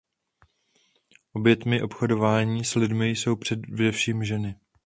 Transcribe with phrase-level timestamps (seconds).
[1.33, 4.55] Obětmi obchodování s lidmi jsou především ženy.